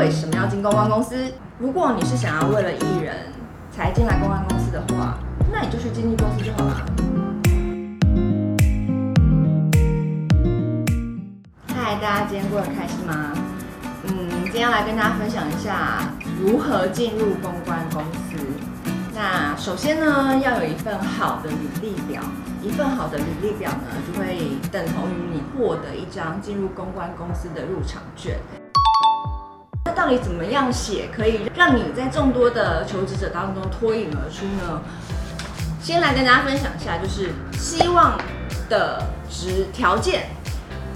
[0.00, 1.30] 为什么要进公关公司？
[1.58, 3.14] 如果你是想要为了艺人
[3.70, 5.18] 才进来公关公司的话，
[5.52, 6.86] 那你就去经纪公司就好了。
[11.66, 13.34] 嗨，大家今天过得开心吗？
[14.04, 16.10] 嗯，今天要来跟大家分享一下
[16.40, 18.38] 如何进入公关公司。
[19.14, 22.22] 那首先呢，要有一份好的履历表，
[22.62, 28.38] 一份好的履历表呢，就会等同于你获得一张进入公关公司的入场券。
[30.00, 34.80] 到底怎么样写可以让你在众多的求职者当中脱颖而出呢？
[35.82, 38.16] 先来跟大家分享一下，就是希望
[38.70, 40.22] 的职条件。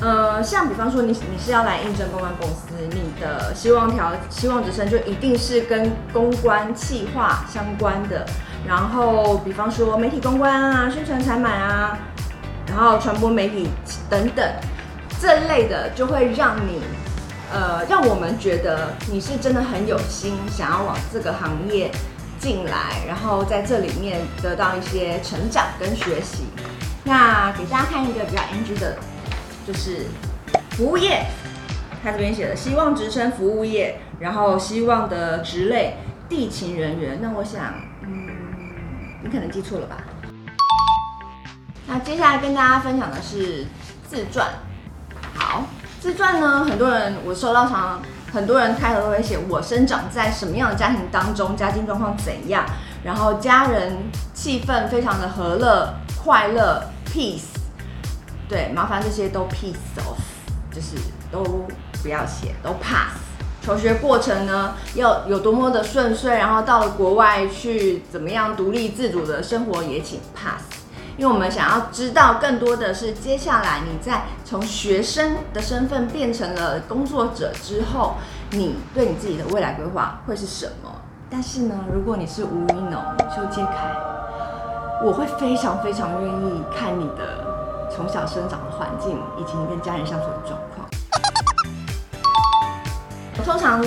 [0.00, 8.24] 呃，像比方说你你是要来应征公关公司，你的希望条希望职称就一定是跟公关企划相关的。
[8.66, 11.98] 然后比方说媒体公关啊、宣传采买啊，
[12.68, 13.68] 然后传播媒体
[14.08, 14.50] 等等
[15.20, 16.80] 这类的，就会让你
[17.54, 21.90] 呃让我们觉得你是真的很有心，想要往这个行业
[22.38, 26.44] 进来，然后在这里面得到一些成长跟学习。
[27.04, 28.98] 那给大家看一个比较 NG 的。
[29.66, 30.04] 就是
[30.72, 31.24] 服务业，
[32.02, 35.96] 他这边写的希望职称服务业，然后希望的职类
[36.28, 37.18] 地勤人员。
[37.22, 38.28] 那我想，嗯，
[39.22, 40.04] 你可能记错了吧？
[41.86, 43.64] 那接下来跟大家分享的是
[44.06, 44.46] 自传。
[46.04, 52.66] 自传呢，很多人我收到常很多人开头都会写我生长在什么样的家庭当中，家境状况怎样，
[53.02, 53.96] 然后家人
[54.34, 57.44] 气氛非常的和乐、快乐、peace。
[58.46, 60.20] 对，麻烦这些都 peace off，
[60.70, 60.98] 就是
[61.32, 61.42] 都
[62.02, 63.16] 不要写，都 pass。
[63.62, 70.73] 求学过程呢，要有多么的顺遂，然后到了国外去怎么样独立自主的生活也请 pass。
[71.16, 78.14] 因为我们想要知道更多的是，接下来你在从学生的身份变成了工作者之后，
[78.50, 80.90] 你对你自己的未来规划会是什么？
[81.30, 83.02] 但是呢，如果你是吴一农、
[83.34, 83.94] 邱杰凯，
[85.02, 87.44] 我会非常非常愿意看你的。
[87.94, 90.88] 从小生长的环境，以及你跟家人相处的状况。
[93.44, 93.80] 通常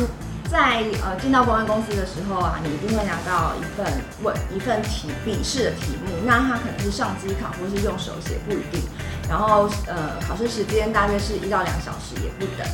[0.50, 3.86] 在呃进到公关公司的时候啊，你一定会拿到一份
[4.24, 8.82] 问一份题笔试的题目，那它可能是上机考或是用手写，不一定。
[9.30, 12.66] 然后呃考试时间大约是一到两小时，也不等。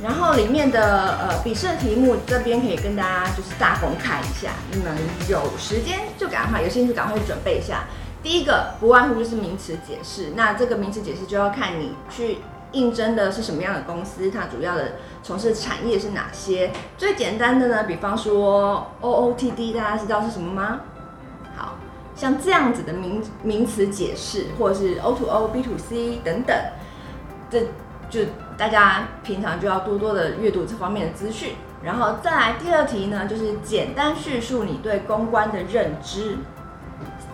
[0.00, 4.96] 然后里面的呃笔试的题目这边可以跟大家就是大公开一下，你们
[5.28, 7.84] 有时间就赶快有兴趣赶快准备一下。
[8.22, 12.38] 第一个不外乎就是名词解释，那这个名词解释就要看你去
[12.72, 14.92] 应征的是什么样的公司，它主要的
[15.22, 16.70] 从事产业是哪些。
[16.96, 20.80] 最简单的呢，比方说 OOTD，大家知道是什么吗？
[21.56, 21.76] 好
[22.14, 26.56] 像这样子的名名词解释，或者是 O to O、B to C 等等，
[27.48, 27.62] 这
[28.10, 28.20] 就
[28.56, 31.54] 大家平常就要多多的阅读这方面的资讯。
[31.82, 36.36] 然后再来第二题呢，就是简单叙述你对公关的认知。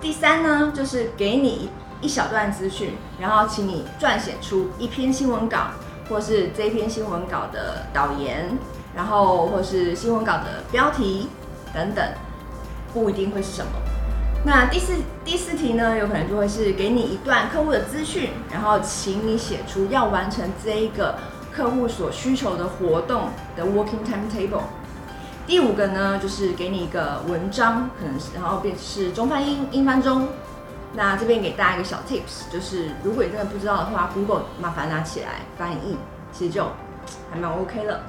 [0.01, 1.71] 第三呢，就是给你
[2.04, 5.69] 一小段资讯，然后请你撰写出一篇新闻稿，
[6.06, 8.59] 或是这篇新闻稿的导言，
[8.94, 11.28] 然后或是新闻稿的标题
[11.72, 12.06] 等等，
[12.92, 13.72] 不一定会是什么。
[14.44, 14.92] 那第四
[15.25, 21.15] 第四题呢，有可能就会是给你一段客户的资讯，然后请你写出要完成这一个
[21.50, 24.65] 客户所需求的活动的 working timetable。
[25.47, 30.28] 第五个呢，就是给你一个文章，可能是然后便是中翻英，英翻中。
[30.97, 35.99] 那这边给大家一个小 tips，就是如果你真的不知道的话，Google 麻烦拿起来翻译，
[36.32, 36.71] 其实就
[37.31, 38.03] 还蛮 OK 了。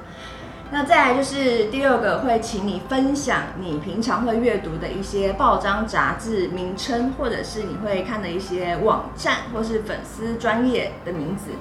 [0.68, 11.52] 那再来就是第二个，会请你分享你平常会阅读的一些报章杂志名称，或者是你会看的一些网站，或是粉丝专业的名字。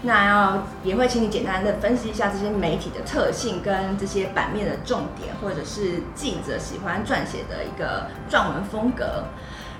[0.00, 9.24] 那要也会请你简单的分析一下这些媒体的特性跟这些版面的重点，或者是记者喜欢撰写的一个撰文风格。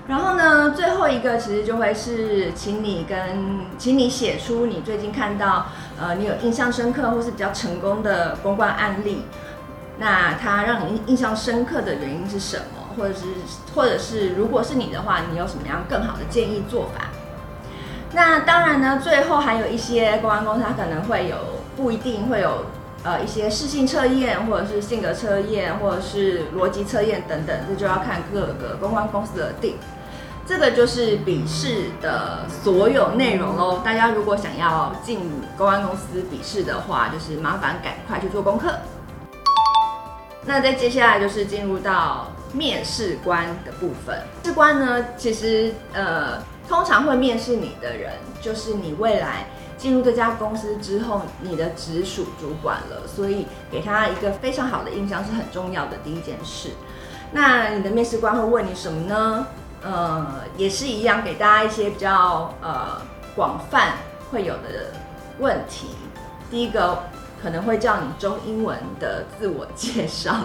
[0.07, 5.67] 然后呢，最后一个其实就会是，请你跟，请你写出你最近看到，
[5.99, 9.25] 呃，你有印象深刻或是比较成功的公关案例，
[9.99, 12.65] 那它让你印象深刻的原因是什么？
[12.97, 13.25] 或者是，
[13.75, 17.07] 或者是，如果是你的话，你有什么样更好的建议做法？
[18.13, 21.37] 那当然呢，最后还有一些公关公司，它可能会有
[21.77, 22.67] 不一定会有。
[23.05, 29.77] 呃，一些试性测验，或者是性格测验，或者是逻辑测验等等，这就要看各个公关公司的定。
[30.47, 33.81] 这个就是笔试的所有内容喽。
[33.85, 35.19] 大家如果想要进
[35.57, 38.75] 公关公司笔试的话，就是麻烦赶快去做功课。
[40.47, 44.17] 那再接下来就是进入到面试官的部分。
[44.17, 56.71] 面试官呢，其实呃，通常会面试你的人，就是你未来进入这家公司之后，你的直属主管了，所以给他一个非常好的印象是很重要的第一件事。
[57.33, 59.47] 那你的面试官会问你什么呢？
[59.83, 60.27] 呃，
[60.57, 63.03] 也是一样，给大家一些比较呃
[63.37, 63.95] 广泛
[64.31, 64.93] 会有的
[65.39, 65.89] 问题。
[66.51, 67.03] 第一个
[67.43, 70.37] 可能会叫你中英文的自我介绍。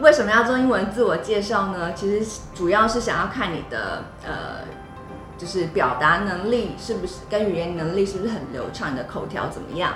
[0.00, 1.92] 为什么要中英文自我介绍呢？
[1.94, 4.64] 其实主要是想要看你的呃，
[5.38, 9.92] 就是表达能力是不是跟语言能力是不是很流畅，你的口条怎么样？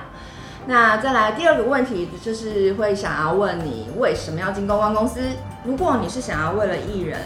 [0.66, 5.20] 那再来第二个问题就是会想要问你为什么要进公关公司？
[5.64, 7.18] 如果你是想要为了艺人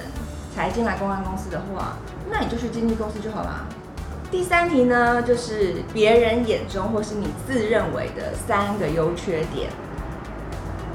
[0.54, 1.96] 才进来公关公司的话，
[2.30, 3.66] 那你就去经纪公司就好啦。
[4.30, 9.70] 第三题呢，就是别人眼中或是你自认为的三个优缺点。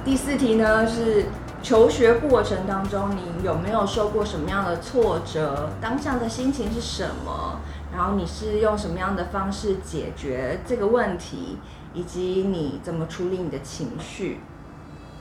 [0.03, 1.25] 第四题呢是
[1.61, 5.69] 求学过程当中，你有没有受过什么样的挫折？
[5.81, 7.59] 当下的心情是什么？
[7.93, 11.57] 然后你是用什么样的方式解决这个问题？
[11.93, 14.39] 以及你怎么处理你的情绪？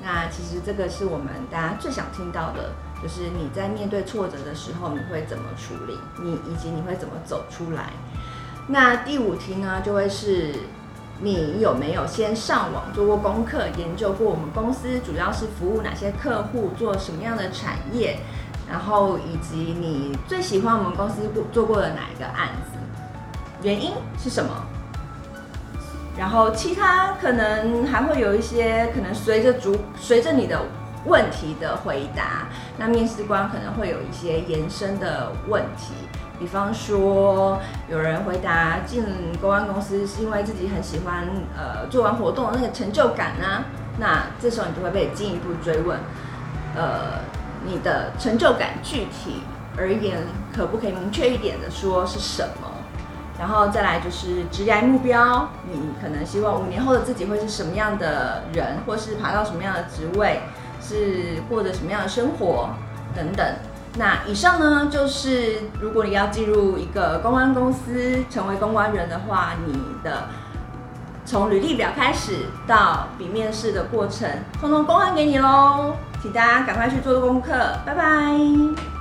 [0.02, 5.98] 那其实这个是我们大家最想听到的，就是你在面对挫折的时候，你会怎么处理？
[6.22, 7.90] 你以及你会怎么走出来？
[8.68, 10.54] 那第五题呢，就会是。
[11.20, 18.18] 你有没有先上网做过功课，研究过我们公司主要是服务哪些客户，做什么样的产业，
[18.70, 21.22] 然后以及你最喜欢我们公司
[21.52, 22.78] 做过的哪一个案子，
[23.62, 24.50] 原因是什么？
[26.16, 30.60] 然后其他可能还会有一些可能随着逐随着你的
[31.04, 35.94] 问题的回答，那面试官可能会有一些延伸的问题。
[36.38, 37.58] 比方说，
[37.88, 39.04] 有人回答进
[39.40, 41.26] 公安公司是因为自己很喜欢
[41.56, 43.64] 呃做完活动的那个成就感呢，
[43.98, 45.98] 那这时候你就会被进一步追问，
[46.76, 47.20] 呃，
[47.64, 49.42] 你的成就感具体
[49.76, 50.18] 而言
[50.54, 52.68] 可不可以明确一点的说是什么？
[53.38, 60.40] 然后再来就是职业目标，你可能希望五年后的自己会是什么样的人，或是爬到什么样的职位，
[60.80, 62.70] 是过着什么样的生活
[63.14, 63.46] 等等。
[63.96, 69.72] 那以上呢，就是如果你要进入一个公关公司，成为公关人的话，你
[70.04, 70.24] 的
[71.24, 74.28] 从履历表开始到比面试的过程，
[74.60, 77.52] 通通公开给你喽，请大家赶快去做功课，
[77.84, 78.97] 拜拜。